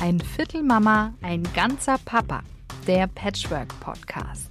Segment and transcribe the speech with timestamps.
[0.00, 2.42] Ein Viertel Mama, ein ganzer Papa.
[2.86, 4.50] Der Patchwork Podcast.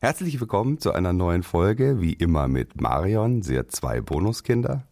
[0.00, 3.42] Herzlich willkommen zu einer neuen Folge, wie immer mit Marion.
[3.42, 4.88] Sie hat zwei Bonuskinder.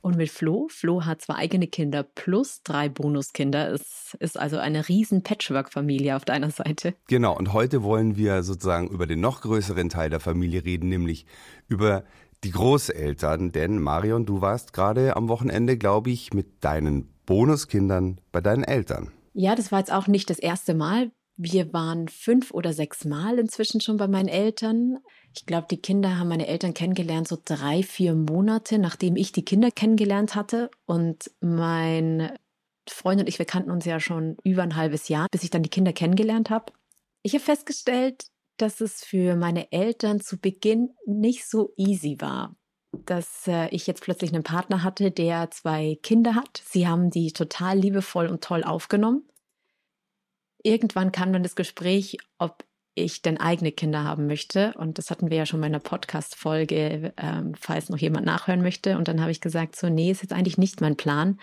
[0.00, 0.68] Und mit Flo.
[0.70, 3.72] Flo hat zwei eigene Kinder plus drei Bonuskinder.
[3.72, 6.94] Es ist also eine riesen Patchwork-Familie auf deiner Seite.
[7.08, 11.26] Genau, und heute wollen wir sozusagen über den noch größeren Teil der Familie reden, nämlich
[11.66, 12.04] über
[12.44, 13.52] die Großeltern.
[13.52, 19.12] Denn Marion, du warst gerade am Wochenende, glaube ich, mit deinen Bonuskindern bei deinen Eltern.
[19.32, 21.10] Ja, das war jetzt auch nicht das erste Mal.
[21.36, 24.98] Wir waren fünf oder sechs Mal inzwischen schon bei meinen Eltern.
[25.34, 29.44] Ich glaube, die Kinder haben meine Eltern kennengelernt so drei, vier Monate, nachdem ich die
[29.44, 30.70] Kinder kennengelernt hatte.
[30.84, 32.32] Und mein
[32.88, 35.62] Freund und ich, wir kannten uns ja schon über ein halbes Jahr, bis ich dann
[35.62, 36.72] die Kinder kennengelernt habe.
[37.22, 38.26] Ich habe festgestellt,
[38.60, 42.56] dass es für meine Eltern zu Beginn nicht so easy war,
[42.92, 46.62] dass äh, ich jetzt plötzlich einen Partner hatte, der zwei Kinder hat.
[46.64, 49.28] Sie haben die total liebevoll und toll aufgenommen.
[50.62, 54.74] Irgendwann kam dann das Gespräch, ob ich denn eigene Kinder haben möchte.
[54.74, 58.60] Und das hatten wir ja schon mal in einer Podcast-Folge, ähm, falls noch jemand nachhören
[58.60, 58.98] möchte.
[58.98, 61.38] Und dann habe ich gesagt, so, nee, ist jetzt eigentlich nicht mein Plan.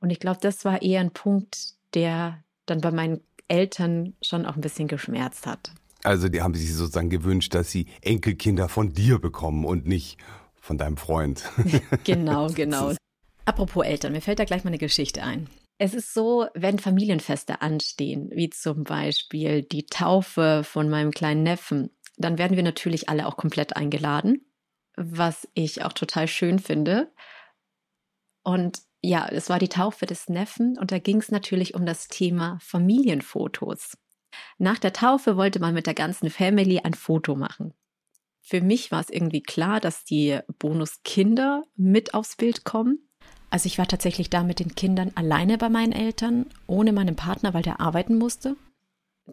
[0.00, 4.54] Und ich glaube, das war eher ein Punkt, der dann bei meinen Eltern schon auch
[4.54, 5.70] ein bisschen geschmerzt hat.
[6.06, 10.18] Also die haben sich sozusagen gewünscht, dass sie Enkelkinder von dir bekommen und nicht
[10.54, 11.42] von deinem Freund.
[12.04, 12.92] genau, genau.
[13.44, 15.48] Apropos Eltern, mir fällt da gleich mal eine Geschichte ein.
[15.78, 21.90] Es ist so, wenn Familienfeste anstehen, wie zum Beispiel die Taufe von meinem kleinen Neffen,
[22.16, 24.46] dann werden wir natürlich alle auch komplett eingeladen,
[24.96, 27.12] was ich auch total schön finde.
[28.44, 32.06] Und ja, es war die Taufe des Neffen und da ging es natürlich um das
[32.06, 33.96] Thema Familienfotos.
[34.58, 37.74] Nach der Taufe wollte man mit der ganzen Family ein Foto machen.
[38.40, 43.00] Für mich war es irgendwie klar, dass die Bonuskinder mit aufs Bild kommen.
[43.50, 47.54] Also ich war tatsächlich da mit den Kindern alleine bei meinen Eltern, ohne meinen Partner,
[47.54, 48.56] weil der arbeiten musste.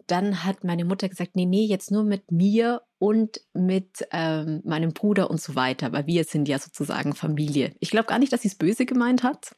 [0.08, 4.92] Dann hat meine Mutter gesagt, nee, nee, jetzt nur mit mir und mit ähm, meinem
[4.92, 7.76] Bruder und so weiter, weil wir sind ja sozusagen Familie.
[7.78, 9.54] Ich glaube gar nicht, dass sie es böse gemeint hat,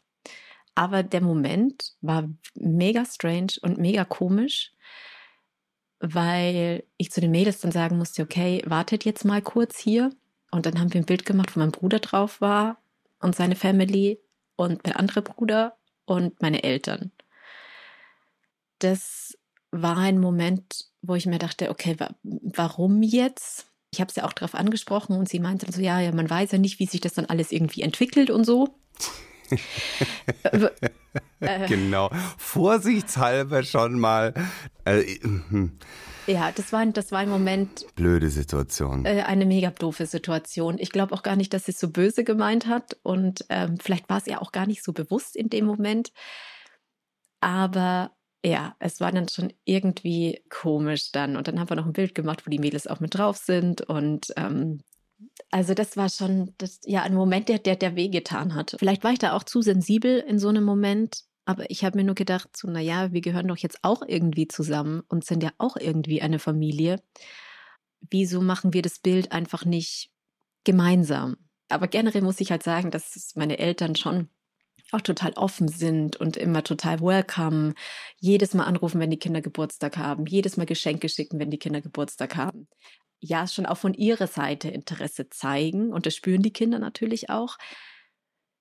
[0.75, 4.75] aber der Moment war mega strange und mega komisch,
[6.01, 10.11] weil ich zu den Mädels dann sagen musste, okay, wartet jetzt mal kurz hier.
[10.51, 12.79] Und dann haben wir ein Bild gemacht, wo mein Bruder drauf war
[13.21, 14.21] und seine Family
[14.57, 17.13] und mein anderer Bruder und meine Eltern.
[18.79, 19.37] Das
[19.71, 23.67] war ein Moment, wo ich mir dachte, okay, wa warum jetzt?
[23.91, 26.53] Ich habe es ja auch darauf angesprochen und sie meinte so, ja, ja, man weiß
[26.53, 28.79] ja nicht, wie sich das dann alles irgendwie entwickelt und so.
[31.41, 31.69] Äh.
[31.69, 32.11] genau.
[32.39, 34.35] Vorsichtshalber schon mal.
[34.85, 35.79] Äh, hm.
[36.27, 37.87] ja, das war, das war ein Moment.
[37.95, 39.05] Blöde Situation.
[39.05, 40.79] Äh, eine mega doofe Situation.
[40.79, 42.97] Ich glaube auch gar nicht, dass sie es so böse gemeint hat.
[43.03, 46.13] Und ähm, vielleicht war es ihr auch gar nicht so bewusst in dem Moment.
[47.41, 48.13] Aber
[48.45, 51.37] ja, es war dann schon irgendwie komisch dann.
[51.37, 53.83] Und dann haben wir noch ein Bild gemacht, wo die Mädels auch mit drauf sind.
[53.83, 54.81] Und ähm,
[55.51, 58.77] also das war schon das, ja ein Moment, der, der, der wehgetan hat.
[58.79, 62.05] Vielleicht war ich da auch zu sensibel in so einem Moment, aber ich habe mir
[62.05, 65.77] nur gedacht, so, naja, wir gehören doch jetzt auch irgendwie zusammen und sind ja auch
[65.77, 67.01] irgendwie eine Familie.
[68.01, 70.11] Wieso machen wir das Bild einfach nicht
[70.65, 71.37] gemeinsam?
[71.69, 74.29] Aber generell muss ich halt sagen, dass meine Eltern schon
[74.93, 77.75] auch total offen sind und immer total welcome.
[78.19, 81.81] Jedes Mal anrufen, wenn die Kinder Geburtstag haben, jedes Mal Geschenke schicken, wenn die Kinder
[81.81, 82.69] Geburtstag haben
[83.21, 87.59] ja schon auch von ihrer Seite Interesse zeigen und das spüren die Kinder natürlich auch.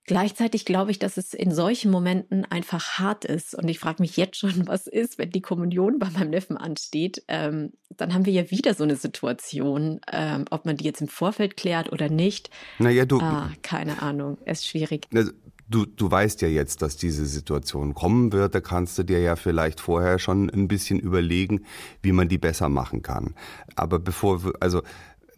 [0.08, 3.56] Gleichzeitig glaube ich, dass es in solchen Momenten einfach hart ist.
[3.56, 7.24] Und ich frage mich jetzt schon, was ist, wenn die Kommunion bei meinem Neffen ansteht.
[7.28, 11.08] Ähm, dann haben wir ja wieder so eine Situation, ähm, ob man die jetzt im
[11.08, 12.52] Vorfeld klärt oder nicht.
[12.78, 13.20] Naja, du.
[13.20, 15.08] Ah, keine Ahnung, ist schwierig.
[15.14, 15.32] Also,
[15.68, 18.56] du, du weißt ja jetzt, dass diese Situation kommen wird.
[18.56, 21.66] Da kannst du dir ja vielleicht vorher schon ein bisschen überlegen,
[22.02, 23.36] wie man die besser machen kann.
[23.76, 24.82] Aber bevor, also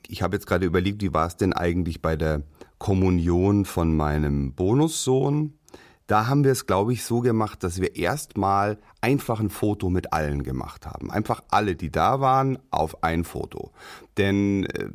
[0.07, 2.43] ich habe jetzt gerade überlegt, wie war es denn eigentlich bei der
[2.77, 5.56] Kommunion von meinem Bonussohn?
[6.07, 10.13] Da haben wir es, glaube ich, so gemacht, dass wir erstmal einfach ein Foto mit
[10.13, 11.11] allen gemacht haben.
[11.11, 13.71] Einfach alle, die da waren, auf ein Foto.
[14.17, 14.87] Denn äh,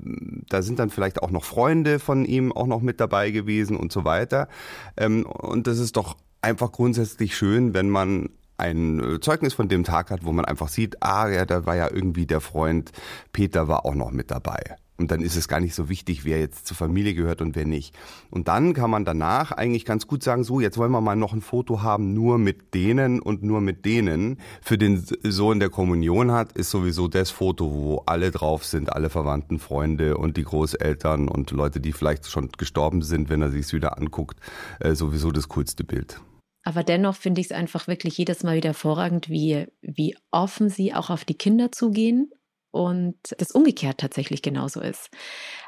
[0.49, 3.93] da sind dann vielleicht auch noch Freunde von ihm auch noch mit dabei gewesen und
[3.93, 4.49] so weiter.
[4.97, 8.31] Ähm, und das ist doch einfach grundsätzlich schön, wenn man
[8.63, 11.77] ein äh, Zeugnis von dem Tag hat, wo man einfach sieht, ah ja, da war
[11.77, 12.93] ja irgendwie der Freund
[13.33, 14.77] Peter war auch noch mit dabei.
[14.99, 17.65] Und dann ist es gar nicht so wichtig, wer jetzt zur Familie gehört und wer
[17.65, 17.93] nicht.
[18.31, 21.33] Und dann kann man danach eigentlich ganz gut sagen, so, jetzt wollen wir mal noch
[21.33, 24.39] ein Foto haben, nur mit denen und nur mit denen.
[24.61, 29.11] Für den Sohn, der Kommunion hat, ist sowieso das Foto, wo alle drauf sind, alle
[29.11, 33.73] Verwandten, Freunde und die Großeltern und Leute, die vielleicht schon gestorben sind, wenn er sich
[33.73, 34.39] wieder anguckt,
[34.79, 36.21] äh, sowieso das coolste Bild.
[36.65, 40.95] Aber dennoch finde ich es einfach wirklich jedes Mal wieder hervorragend, wie, wie offen sie
[40.95, 42.31] auch auf die Kinder zugehen
[42.71, 45.11] und das umgekehrt tatsächlich genauso ist.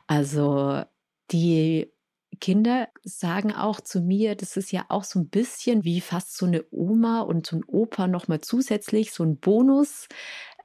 [0.06, 0.82] Also
[1.30, 1.90] die
[2.40, 6.46] Kinder sagen auch zu mir, das ist ja auch so ein bisschen wie fast so
[6.46, 10.08] eine Oma und so ein Opa nochmal zusätzlich, so ein Bonus.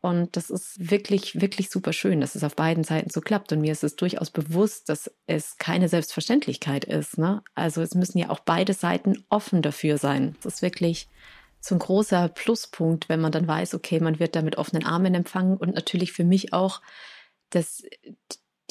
[0.01, 3.51] Und das ist wirklich, wirklich super schön, dass es auf beiden Seiten so klappt.
[3.51, 7.17] Und mir ist es durchaus bewusst, dass es keine Selbstverständlichkeit ist.
[7.17, 7.43] Ne?
[7.53, 10.35] Also es müssen ja auch beide Seiten offen dafür sein.
[10.41, 11.09] Das ist wirklich
[11.59, 15.13] so ein großer Pluspunkt, wenn man dann weiß, okay, man wird da mit offenen Armen
[15.13, 16.81] empfangen und natürlich für mich auch,
[17.49, 17.83] dass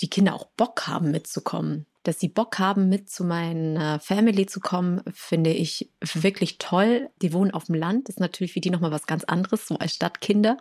[0.01, 4.61] die Kinder auch Bock haben mitzukommen dass sie Bock haben, mit zu meiner Family zu
[4.61, 7.11] kommen, finde ich wirklich toll.
[7.23, 9.77] Die wohnen auf dem Land, das ist natürlich für die nochmal was ganz anderes, so
[9.77, 10.57] als Stadtkinder.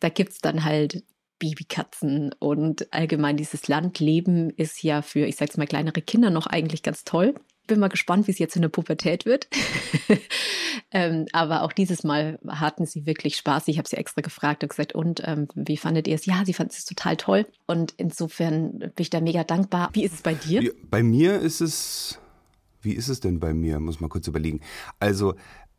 [0.00, 1.04] Da gibt es dann halt
[1.38, 6.82] Babykatzen und allgemein dieses Landleben ist ja für, ich sag's mal, kleinere Kinder noch eigentlich
[6.82, 7.34] ganz toll.
[7.66, 9.48] Bin mal gespannt, wie es jetzt in der Pubertät wird.
[10.90, 13.68] ähm, aber auch dieses Mal hatten sie wirklich Spaß.
[13.68, 16.26] Ich habe sie extra gefragt und gesagt, und ähm, wie fandet ihr es?
[16.26, 17.46] Ja, sie fand es total toll.
[17.66, 19.90] Und insofern bin ich da mega dankbar.
[19.92, 20.72] Wie ist es bei dir?
[20.90, 22.18] Bei mir ist es,
[22.82, 23.80] wie ist es denn bei mir?
[23.80, 24.60] Muss mal kurz überlegen.
[25.00, 25.34] Also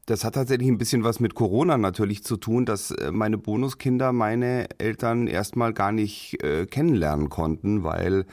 [0.06, 4.14] das hat tatsächlich ein bisschen was mit Corona natürlich zu tun, dass äh, meine Bonuskinder
[4.14, 8.26] meine Eltern erstmal gar nicht äh, kennenlernen konnten, weil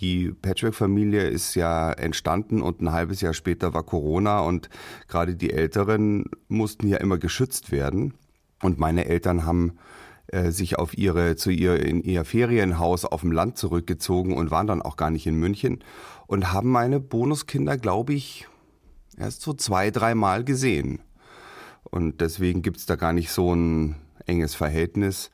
[0.00, 4.68] die Patchwork-Familie ist ja entstanden und ein halbes Jahr später war Corona und
[5.06, 8.14] gerade die Älteren mussten ja immer geschützt werden.
[8.60, 9.78] Und meine Eltern haben
[10.26, 14.66] äh, sich auf ihre, zu ihr, in ihr Ferienhaus auf dem Land zurückgezogen und waren
[14.66, 15.84] dann auch gar nicht in München
[16.26, 18.48] und haben meine Bonuskinder, glaube ich,
[19.16, 21.00] erst so zwei, dreimal gesehen.
[21.84, 23.96] Und deswegen gibt's da gar nicht so ein
[24.26, 25.30] enges Verhältnis.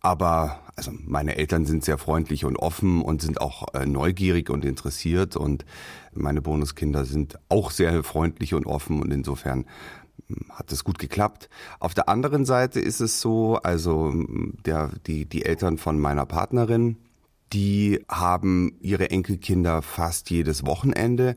[0.00, 4.64] Aber also meine Eltern sind sehr freundlich und offen und sind auch äh, neugierig und
[4.64, 5.64] interessiert und
[6.12, 9.66] meine Bonuskinder sind auch sehr freundlich und offen und insofern
[10.26, 11.48] hm, hat es gut geklappt.
[11.78, 16.26] Auf der anderen Seite ist es so, also hm, der, die, die Eltern von meiner
[16.26, 16.96] Partnerin,
[17.52, 21.36] die haben ihre Enkelkinder fast jedes Wochenende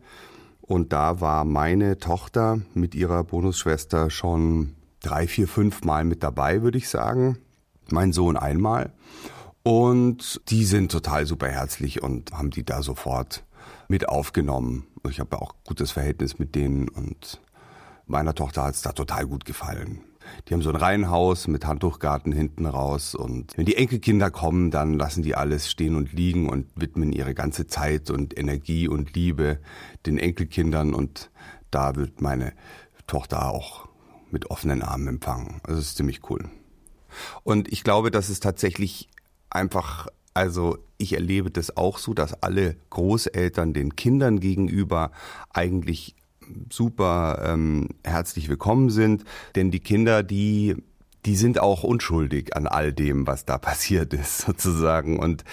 [0.68, 6.64] und da war meine Tochter mit ihrer Bonusschwester schon drei, vier, fünf Mal mit dabei,
[6.64, 7.38] würde ich sagen.
[7.92, 8.92] Mein Sohn einmal.
[9.62, 13.44] Und die sind total super herzlich und haben die da sofort
[13.88, 14.88] mit aufgenommen.
[15.08, 17.42] Ich habe auch gutes Verhältnis mit denen und
[18.08, 20.02] meiner Tochter hat es da total gut gefallen.
[20.48, 24.94] Die haben so ein Reihenhaus mit Handtuchgarten hinten raus und wenn die Enkelkinder kommen, dann
[24.94, 29.60] lassen die alles stehen und liegen und widmen ihre ganze Zeit und Energie und Liebe
[30.06, 31.32] den Enkelkindern und
[31.72, 32.54] da wird meine
[33.08, 33.88] Tochter auch
[34.32, 35.62] mit offenen Armen empfangen.
[35.64, 36.50] Also es ist ziemlich cool.
[37.44, 39.10] Und ich glaube, dass es tatsächlich
[39.50, 45.12] einfach also ich erlebe das auch so, dass alle Großeltern den Kindern gegenüber
[45.54, 46.14] eigentlich
[46.71, 49.24] super ähm, herzlich willkommen sind,
[49.56, 50.75] denn die Kinder, die
[51.25, 55.19] die sind auch unschuldig an all dem, was da passiert ist, sozusagen.
[55.19, 55.44] Und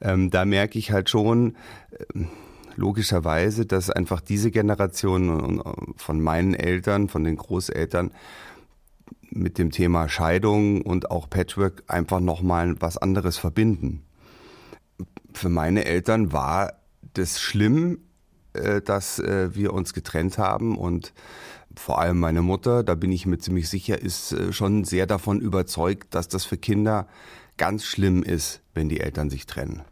[0.00, 1.56] ähm, da merke ich halt schon,
[1.92, 2.24] äh,
[2.76, 5.62] logischerweise, dass einfach diese Generation
[5.96, 8.12] von meinen Eltern, von den Großeltern,
[9.30, 14.02] mit dem Thema Scheidung und auch Patchwork einfach nochmal was anderes verbinden.
[15.32, 16.72] Für meine Eltern war
[17.14, 17.98] das schlimm,
[18.52, 21.12] dass äh, wir uns getrennt haben und
[21.76, 25.40] vor allem meine Mutter, da bin ich mir ziemlich sicher, ist äh, schon sehr davon
[25.40, 27.06] überzeugt, dass das für Kinder
[27.56, 29.82] ganz schlimm ist, wenn die Eltern sich trennen.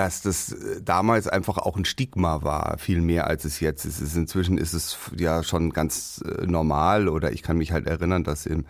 [0.00, 4.16] Dass das damals einfach auch ein Stigma war, viel mehr als es jetzt ist.
[4.16, 8.64] Inzwischen ist es ja schon ganz normal oder ich kann mich halt erinnern, dass in,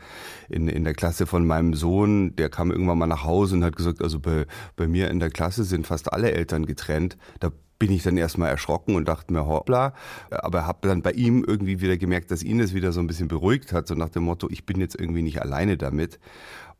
[0.48, 3.76] in, in der Klasse von meinem Sohn, der kam irgendwann mal nach Hause und hat
[3.76, 4.44] gesagt, also bei,
[4.74, 7.16] bei mir in der Klasse sind fast alle Eltern getrennt.
[7.38, 9.94] Da bin ich dann erstmal erschrocken und dachte mir, hoppla.
[10.30, 13.28] Aber habe dann bei ihm irgendwie wieder gemerkt, dass ihn das wieder so ein bisschen
[13.28, 16.18] beruhigt hat, so nach dem Motto, ich bin jetzt irgendwie nicht alleine damit.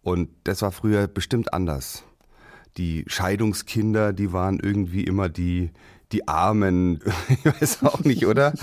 [0.02, 2.02] Und das war früher bestimmt anders.
[2.77, 5.71] Die Scheidungskinder, die waren irgendwie immer die,
[6.12, 8.55] die Armen, ich weiß auch nicht, oder?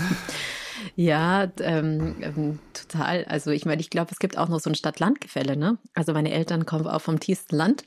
[0.94, 3.24] Ja, ähm, ähm, total.
[3.26, 5.56] Also ich meine, ich glaube, es gibt auch noch so ein Stadt-Land-Gefälle.
[5.56, 5.78] Ne?
[5.94, 7.84] Also meine Eltern kommen auch vom tiefsten Land.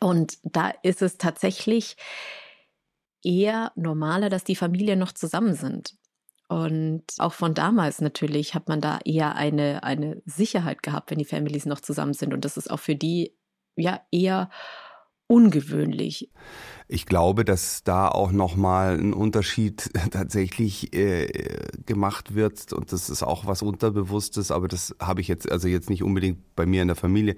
[0.00, 1.96] Und da ist es tatsächlich
[3.22, 5.94] eher normaler, dass die Familien noch zusammen sind.
[6.48, 11.24] Und auch von damals natürlich hat man da eher eine, eine Sicherheit gehabt, wenn die
[11.24, 12.34] Families noch zusammen sind.
[12.34, 13.32] Und das ist auch für die
[13.76, 14.50] ja eher
[15.32, 16.28] ungewöhnlich.
[16.88, 21.26] Ich glaube, dass da auch nochmal ein Unterschied tatsächlich äh,
[21.86, 25.88] gemacht wird und das ist auch was Unterbewusstes, aber das habe ich jetzt, also jetzt
[25.88, 27.36] nicht unbedingt bei mir in der Familie,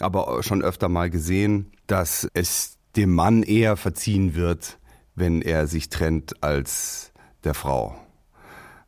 [0.00, 4.78] aber schon öfter mal gesehen, dass es dem Mann eher verziehen wird,
[5.14, 7.12] wenn er sich trennt als
[7.44, 7.96] der Frau.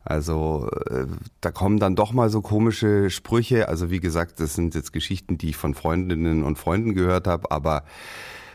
[0.05, 1.07] Also äh,
[1.39, 3.69] da kommen dann doch mal so komische Sprüche.
[3.69, 7.51] Also wie gesagt, das sind jetzt Geschichten, die ich von Freundinnen und Freunden gehört habe.
[7.51, 7.83] Aber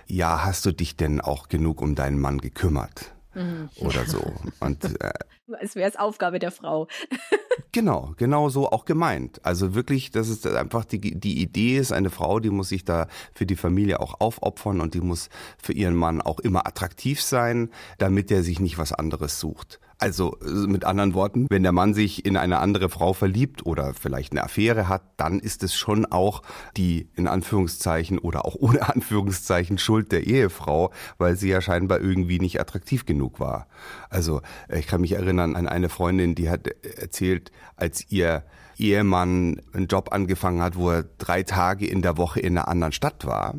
[0.08, 3.14] ja, hast du dich denn auch genug um deinen Mann gekümmert?
[3.34, 3.68] Mhm.
[3.80, 4.32] Oder so.
[4.60, 5.12] Und, äh,
[5.60, 6.88] Als wäre es Aufgabe der Frau.
[7.72, 9.44] genau, genau so auch gemeint.
[9.44, 13.08] Also wirklich, das ist einfach die, die Idee ist, eine Frau, die muss sich da
[13.34, 15.28] für die Familie auch aufopfern und die muss
[15.62, 19.80] für ihren Mann auch immer attraktiv sein, damit er sich nicht was anderes sucht.
[20.00, 24.30] Also mit anderen Worten, wenn der Mann sich in eine andere Frau verliebt oder vielleicht
[24.30, 26.42] eine Affäre hat, dann ist es schon auch
[26.76, 32.38] die in Anführungszeichen oder auch ohne Anführungszeichen Schuld der Ehefrau, weil sie ja scheinbar irgendwie
[32.38, 33.66] nicht attraktiv genug war.
[34.08, 34.40] Also
[34.72, 38.44] ich kann mich erinnern an eine Freundin, die hat erzählt, als ihr
[38.76, 42.92] Ehemann einen Job angefangen hat, wo er drei Tage in der Woche in einer anderen
[42.92, 43.56] Stadt war,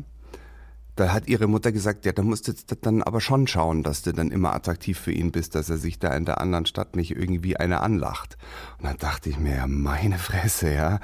[0.96, 4.12] da hat ihre Mutter gesagt, ja, da musst du dann aber schon schauen, dass du
[4.12, 7.12] dann immer attraktiv für ihn bist, dass er sich da in der anderen Stadt nicht
[7.12, 8.36] irgendwie eine anlacht.
[8.78, 11.00] Und dann dachte ich mir, ja, meine Fresse, ja,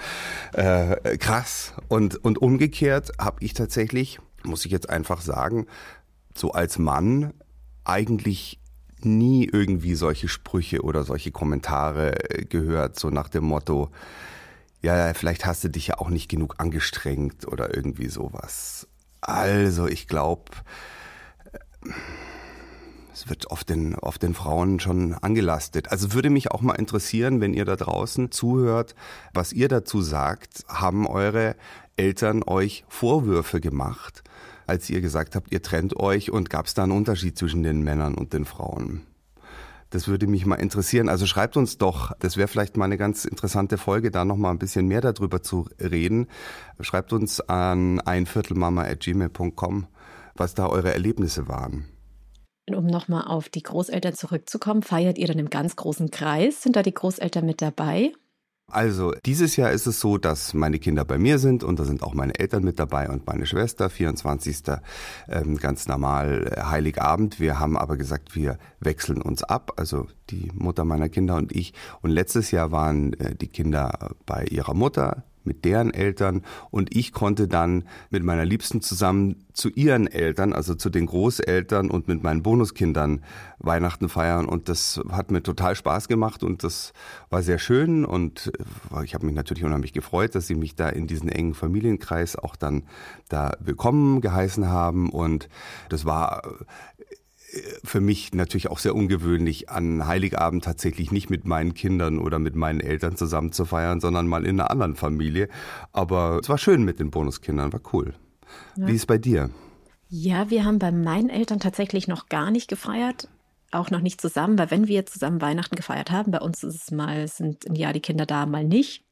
[0.52, 1.73] äh, krass.
[1.88, 5.66] Und, und umgekehrt habe ich tatsächlich, muss ich jetzt einfach sagen,
[6.35, 7.33] so als Mann
[7.85, 8.61] eigentlich
[9.06, 12.12] nie irgendwie solche Sprüche oder solche Kommentare
[12.48, 13.90] gehört, so nach dem Motto,
[14.82, 18.86] ja, vielleicht hast du dich ja auch nicht genug angestrengt oder irgendwie sowas.
[19.20, 20.52] Also, ich glaube,
[23.16, 25.90] es wird auf den, auf den Frauen schon angelastet.
[25.90, 28.94] Also würde mich auch mal interessieren, wenn ihr da draußen zuhört,
[29.32, 30.64] was ihr dazu sagt.
[30.68, 31.56] Haben eure
[31.96, 34.22] Eltern euch Vorwürfe gemacht,
[34.66, 37.82] als ihr gesagt habt, ihr trennt euch und gab es da einen Unterschied zwischen den
[37.82, 39.02] Männern und den Frauen?
[39.90, 41.08] Das würde mich mal interessieren.
[41.08, 44.50] Also schreibt uns doch, das wäre vielleicht mal eine ganz interessante Folge, da noch mal
[44.50, 46.26] ein bisschen mehr darüber zu reden.
[46.80, 49.87] Schreibt uns an einviertelmama.gmail.com,
[50.35, 51.87] was da eure Erlebnisse waren.
[52.68, 56.62] Um nochmal auf die Großeltern zurückzukommen, feiert ihr dann im ganz großen Kreis?
[56.62, 58.12] Sind da die Großeltern mit dabei?
[58.68, 62.02] Also dieses Jahr ist es so, dass meine Kinder bei mir sind und da sind
[62.02, 64.62] auch meine Eltern mit dabei und meine Schwester, 24.
[65.28, 67.38] Ähm, ganz normal äh, Heiligabend.
[67.38, 71.75] Wir haben aber gesagt, wir wechseln uns ab, also die Mutter meiner Kinder und ich.
[72.02, 76.43] Und letztes Jahr waren äh, die Kinder bei ihrer Mutter, mit deren Eltern.
[76.71, 81.91] Und ich konnte dann mit meiner Liebsten zusammen zu ihren Eltern, also zu den Großeltern
[81.91, 83.23] und mit meinen Bonuskindern
[83.59, 84.47] Weihnachten feiern.
[84.47, 86.93] Und das hat mir total Spaß gemacht und das
[87.31, 88.05] war sehr schön.
[88.05, 88.53] Und
[88.95, 92.37] äh, ich habe mich natürlich unheimlich gefreut, dass sie mich da in diesen engen Familienkreis
[92.37, 92.85] auch dann
[93.29, 95.11] da willkommen geheißen haben.
[95.11, 95.49] Und
[95.88, 96.43] das war
[97.84, 102.56] für mich natürlich auch sehr ungewöhnlich, an Heiligabend tatsächlich nicht mit meinen Kindern oder mit
[102.56, 105.48] meinen Eltern zusammen zu feiern, sondern mal in einer anderen Familie.
[105.92, 108.14] Aber es war schön mit den Bonuskindern, war cool.
[108.76, 108.86] Ja.
[108.86, 109.50] Wie ist bei dir?
[110.08, 113.28] Ja, wir haben bei meinen Eltern tatsächlich noch gar nicht gefeiert,
[113.72, 116.90] auch noch nicht zusammen, weil wenn wir zusammen Weihnachten gefeiert haben, bei uns ist es
[116.90, 119.04] mal, sind ein Jahr die Kinder da, mal nicht,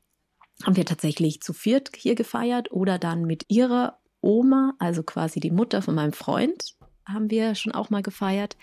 [0.64, 5.50] haben wir tatsächlich zu viert hier gefeiert oder dann mit ihrer Oma, also quasi die
[5.50, 8.56] Mutter von meinem Freund haben wir schon auch mal gefeiert.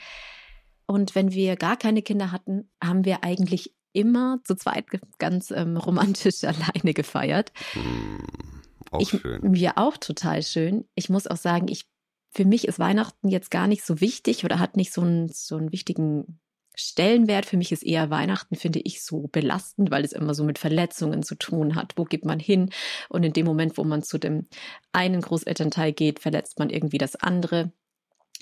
[0.86, 4.86] Und wenn wir gar keine Kinder hatten, haben wir eigentlich immer zu zweit
[5.20, 7.52] ganz ähm, romantisch alleine gefeiert.
[7.74, 8.28] Hm,
[8.92, 9.54] auch ich, schön.
[9.54, 10.86] Ja, auch total schön.
[10.96, 11.86] Ich muss auch sagen, ich,
[12.34, 15.58] für mich ist Weihnachten jetzt gar nicht so wichtig oder hat nicht so einen, so
[15.58, 16.40] einen wichtigen
[16.76, 17.46] Stellenwert.
[17.46, 21.24] Für mich ist eher Weihnachten, finde ich, so belastend, weil es immer so mit Verletzungen
[21.24, 21.94] zu tun hat.
[21.98, 22.70] Wo geht man hin?
[23.10, 24.48] Und in dem Moment, wo man zu dem
[24.94, 27.72] einen Großelternteil geht, verletzt man irgendwie das andere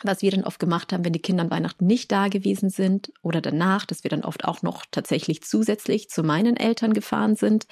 [0.04, 3.12] was wir dann oft gemacht haben, wenn die Kinder an Weihnachten nicht da gewesen sind
[3.22, 7.68] oder danach, dass wir dann oft auch noch tatsächlich zusätzlich zu meinen Eltern gefahren sind,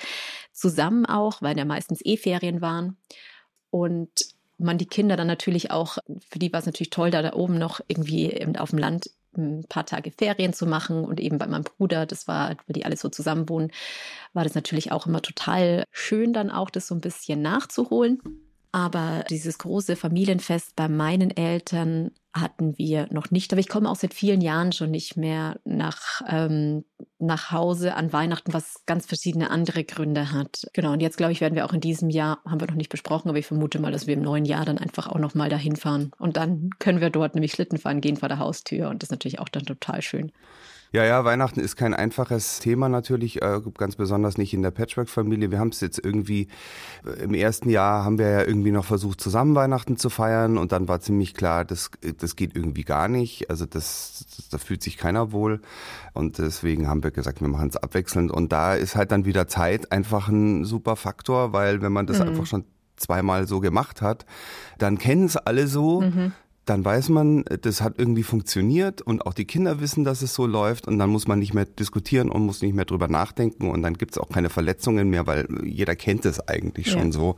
[0.52, 2.98] zusammen auch, weil ja meistens eh Ferien waren.
[3.70, 4.10] Und
[4.58, 5.98] man die Kinder dann natürlich auch,
[6.30, 9.66] für die war es natürlich toll, da, da oben noch irgendwie auf dem Land ein
[9.70, 12.98] paar Tage Ferien zu machen und eben bei meinem Bruder, das war, weil die alle
[12.98, 13.72] so zusammen wohnen,
[14.34, 18.20] war das natürlich auch immer total schön dann auch, das so ein bisschen nachzuholen.
[18.78, 23.52] Aber dieses große Familienfest bei meinen Eltern hatten wir noch nicht.
[23.52, 26.86] Aber ich komme auch seit vielen Jahren schon nicht mehr nach, ähm,
[27.18, 30.68] nach Hause an Weihnachten, was ganz verschiedene andere Gründe hat.
[30.74, 32.92] Genau, und jetzt glaube ich, werden wir auch in diesem Jahr, haben wir noch nicht
[32.92, 35.76] besprochen, aber ich vermute mal, dass wir im neuen Jahr dann einfach auch nochmal dahin
[35.76, 36.12] fahren.
[36.20, 38.90] Und dann können wir dort nämlich Schlitten fahren gehen vor der Haustür.
[38.90, 40.32] Und das ist natürlich auch dann total schön.
[40.94, 45.52] Ja, ja, Weihnachten ist kein einfaches Thema natürlich, äh, ganz besonders nicht in der Patchwork-Familie.
[45.52, 46.48] Wir haben es jetzt irgendwie,
[47.06, 50.72] äh, im ersten Jahr haben wir ja irgendwie noch versucht, zusammen Weihnachten zu feiern und
[50.72, 53.50] dann war ziemlich klar, das, das geht irgendwie gar nicht.
[53.50, 55.62] Also das, das da fühlt sich keiner wohl
[56.14, 59.48] und deswegen haben wir gesagt, wir machen es abwechselnd und da ist halt dann wieder
[59.48, 62.30] Zeit einfach ein super Faktor, weil wenn man das mhm.
[62.30, 62.64] einfach schon
[62.96, 64.26] zweimal so gemacht hat,
[64.78, 66.02] dann kennen es alle so.
[66.02, 66.32] Mhm
[66.68, 70.46] dann weiß man, das hat irgendwie funktioniert und auch die Kinder wissen, dass es so
[70.46, 73.82] läuft und dann muss man nicht mehr diskutieren und muss nicht mehr drüber nachdenken und
[73.84, 77.12] dann gibt es auch keine Verletzungen mehr, weil jeder kennt es eigentlich schon ja.
[77.12, 77.36] so.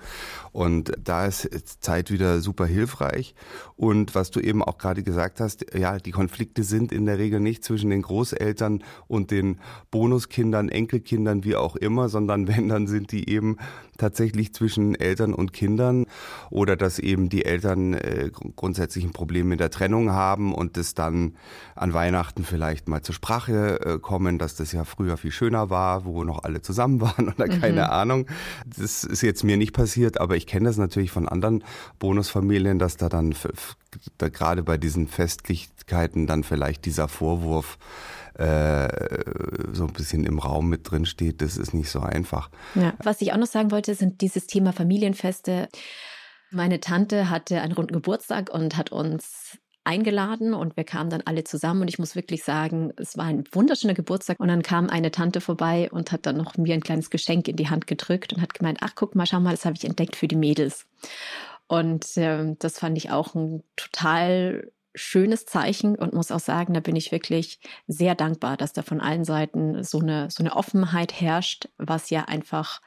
[0.52, 1.48] Und da ist
[1.84, 3.36] Zeit wieder super hilfreich.
[3.76, 7.40] Und was du eben auch gerade gesagt hast, ja, die Konflikte sind in der Regel
[7.40, 9.60] nicht zwischen den Großeltern und den
[9.92, 13.58] Bonuskindern, Enkelkindern, wie auch immer, sondern wenn, dann sind die eben
[14.00, 16.08] tatsächlich zwischen Eltern und Kindern
[16.50, 20.94] oder dass eben die Eltern äh, grundsätzlich ein Problem mit der Trennung haben und es
[20.94, 21.36] dann
[21.76, 26.06] an Weihnachten vielleicht mal zur Sprache äh, kommen, dass das ja früher viel schöner war,
[26.06, 27.60] wo noch alle zusammen waren oder mhm.
[27.60, 28.28] keine Ahnung.
[28.66, 31.66] Das ist jetzt mir nicht passiert, aber ich kenne das natürlich von anderen
[32.00, 33.36] Bonusfamilien, dass da dann
[34.18, 37.78] da gerade bei diesen Festlichkeiten dann vielleicht dieser Vorwurf
[38.36, 38.88] äh,
[39.74, 42.50] so ein bisschen im Raum mit drin steht, das ist nicht so einfach.
[42.74, 45.68] Ja, was ich auch noch sagen wollte, sind dieses Thema Familienfeste.
[46.52, 51.44] Meine Tante hatte einen runden Geburtstag und hat uns eingeladen und wir kamen dann alle
[51.44, 55.12] zusammen und ich muss wirklich sagen, es war ein wunderschöner Geburtstag und dann kam eine
[55.12, 58.42] Tante vorbei und hat dann noch mir ein kleines Geschenk in die Hand gedrückt und
[58.42, 60.86] hat gemeint, ach guck mal, schau mal, das habe ich entdeckt für die Mädels.
[61.68, 66.80] Und äh, das fand ich auch ein total schönes Zeichen und muss auch sagen, da
[66.80, 71.20] bin ich wirklich sehr dankbar, dass da von allen Seiten so eine, so eine Offenheit
[71.20, 72.82] herrscht, was ja einfach,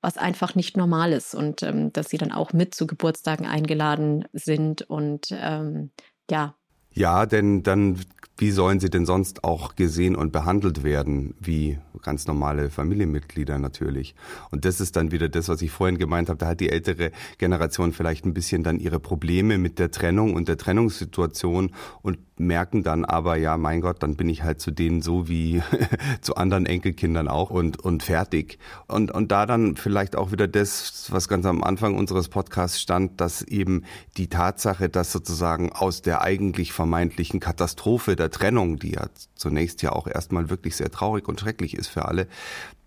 [0.00, 4.24] was einfach nicht normal ist und ähm, dass sie dann auch mit zu Geburtstagen eingeladen
[4.32, 5.90] sind und ähm,
[6.30, 6.54] ja.
[6.90, 8.00] Ja, denn dann,
[8.38, 14.14] wie sollen sie denn sonst auch gesehen und behandelt werden, wie ganz normale Familienmitglieder natürlich.
[14.50, 16.38] Und das ist dann wieder das, was ich vorhin gemeint habe.
[16.38, 20.48] Da hat die ältere Generation vielleicht ein bisschen dann ihre Probleme mit der Trennung und
[20.48, 25.02] der Trennungssituation und merken dann aber, ja, mein Gott, dann bin ich halt zu denen
[25.02, 25.62] so wie
[26.20, 28.58] zu anderen Enkelkindern auch und, und fertig.
[28.86, 33.20] Und, und da dann vielleicht auch wieder das, was ganz am Anfang unseres Podcasts stand,
[33.20, 33.84] dass eben
[34.16, 39.92] die Tatsache, dass sozusagen aus der eigentlich vermeintlichen Katastrophe der Trennung, die ja zunächst ja
[39.92, 42.28] auch erstmal wirklich sehr traurig und schrecklich ist für alle,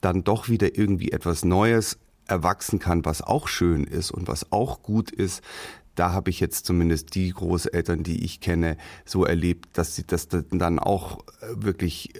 [0.01, 1.97] dann doch wieder irgendwie etwas Neues
[2.29, 5.43] erwachsen kann, was auch schön ist und was auch gut ist,
[5.95, 10.27] da habe ich jetzt zumindest die Großeltern, die ich kenne, so erlebt, dass sie das
[10.29, 12.13] dann auch äh, wirklich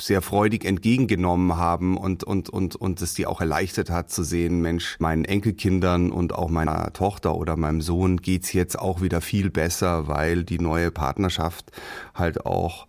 [0.00, 4.60] sehr freudig entgegengenommen haben und, und, und, und es die auch erleichtert hat zu sehen,
[4.60, 9.50] Mensch, meinen Enkelkindern und auch meiner Tochter oder meinem Sohn geht's jetzt auch wieder viel
[9.50, 11.70] besser, weil die neue Partnerschaft
[12.12, 12.88] halt auch,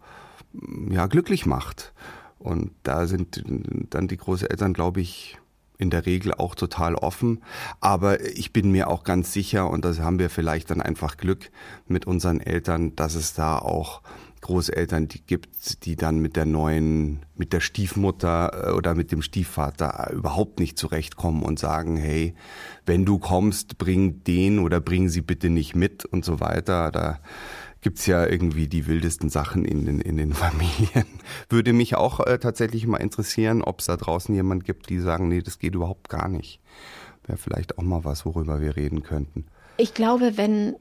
[0.89, 1.93] ja, glücklich macht.
[2.39, 3.43] Und da sind
[3.91, 5.37] dann die Großeltern, glaube ich,
[5.77, 7.43] in der Regel auch total offen.
[7.79, 11.51] Aber ich bin mir auch ganz sicher, und das haben wir vielleicht dann einfach Glück
[11.87, 14.01] mit unseren Eltern, dass es da auch
[14.45, 19.23] Großeltern die gibt, die dann mit der neuen, mit der Stiefmutter äh, oder mit dem
[19.23, 22.35] Stiefvater überhaupt nicht zurechtkommen und sagen, hey,
[22.85, 26.91] wenn du kommst, bring den oder bring sie bitte nicht mit und so weiter.
[26.91, 27.19] Da
[27.85, 31.05] gibt's ja irgendwie die wildesten Sachen in den, in den Familien.
[31.49, 35.27] Würde mich auch äh, tatsächlich mal interessieren, ob es da draußen jemand gibt, die sagen,
[35.27, 36.61] nee, das geht überhaupt gar nicht.
[37.27, 39.45] Wäre vielleicht auch mal was, worüber wir reden könnten.
[39.77, 40.77] Ich glaube, wenn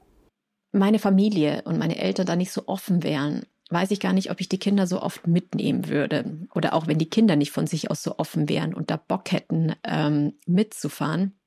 [0.72, 4.40] meine Familie und meine Eltern da nicht so offen wären, weiß ich gar nicht, ob
[4.40, 6.24] ich die Kinder so oft mitnehmen würde.
[6.54, 9.30] Oder auch wenn die Kinder nicht von sich aus so offen wären und da Bock
[9.30, 11.38] hätten, ähm, mitzufahren.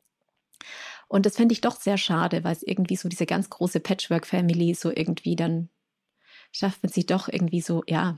[1.07, 4.73] Und das fände ich doch sehr schade, weil es irgendwie so diese ganz große Patchwork-Family
[4.73, 5.69] so irgendwie dann
[6.51, 8.17] schafft man sich doch irgendwie so, ja,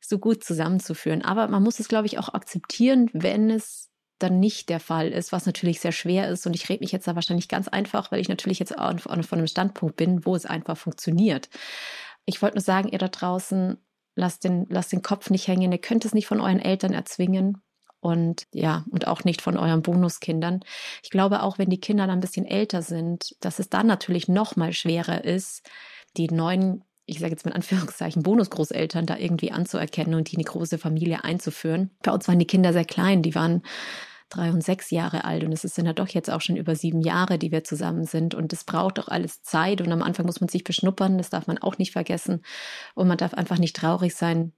[0.00, 1.22] so gut zusammenzuführen.
[1.22, 5.32] Aber man muss es, glaube ich, auch akzeptieren, wenn es dann nicht der Fall ist,
[5.32, 6.46] was natürlich sehr schwer ist.
[6.46, 9.22] Und ich rede mich jetzt da wahrscheinlich ganz einfach, weil ich natürlich jetzt auch von
[9.30, 11.48] einem Standpunkt bin, wo es einfach funktioniert.
[12.24, 13.78] Ich wollte nur sagen, ihr da draußen,
[14.14, 15.72] lasst den, lasst den Kopf nicht hängen.
[15.72, 17.62] Ihr könnt es nicht von euren Eltern erzwingen
[18.06, 20.60] und ja, und auch nicht von euren Bonuskindern.
[21.02, 24.28] Ich glaube auch, wenn die Kinder dann ein bisschen älter sind, dass es dann natürlich
[24.28, 25.68] noch mal schwerer ist,
[26.16, 30.44] die neuen, ich sage jetzt mit Anführungszeichen, Bonusgroßeltern da irgendwie anzuerkennen und die in die
[30.44, 31.90] große Familie einzuführen.
[32.02, 33.62] Bei uns waren die Kinder sehr klein, die waren
[34.28, 37.00] drei und sechs Jahre alt und es sind ja doch jetzt auch schon über sieben
[37.00, 40.40] Jahre, die wir zusammen sind und es braucht doch alles Zeit und am Anfang muss
[40.40, 42.42] man sich beschnuppern, das darf man auch nicht vergessen
[42.94, 44.52] und man darf einfach nicht traurig sein,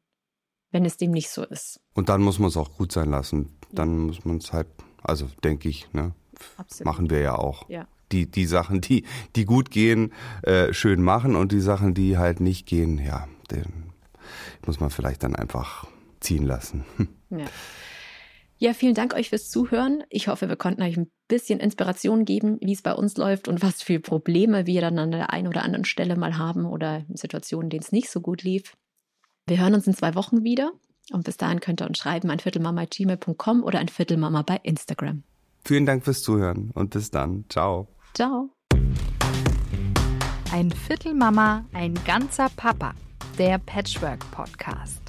[0.71, 1.81] wenn es dem nicht so ist.
[1.95, 3.57] Und dann muss man es auch gut sein lassen.
[3.73, 4.69] Dann muss man es halt,
[5.03, 6.13] also denke ich, ne?
[6.57, 6.87] Absolut.
[6.87, 7.69] machen wir ja auch.
[7.69, 7.87] Ja.
[8.13, 9.05] Die, die Sachen, die,
[9.37, 13.93] die gut gehen, äh, schön machen und die Sachen, die halt nicht gehen, ja, den
[14.65, 15.87] muss man vielleicht dann einfach
[16.21, 16.85] ziehen lassen.
[17.31, 17.45] Ja.
[18.61, 20.03] Ja, vielen Dank euch fürs Zuhören.
[20.09, 23.63] Ich hoffe, wir konnten euch ein bisschen Inspiration geben, wie es bei uns läuft und
[23.63, 27.17] was für Probleme wir dann an der einen oder anderen Stelle mal haben oder in
[27.17, 28.77] Situationen, denen es nicht so gut lief.
[29.49, 30.73] Wir hören uns in zwei Wochen wieder.
[31.11, 35.23] Und bis dahin könnt ihr uns schreiben ein Viertelmama.gmail.com oder ein Viertelmama bei Instagram.
[35.65, 37.47] Vielen Dank fürs Zuhören und bis dann.
[37.49, 37.89] Ciao.
[38.15, 38.51] Ciao.
[40.53, 42.93] Ein Viertel Mama, ein ganzer Papa.
[43.39, 45.08] Der Patchwork Podcast.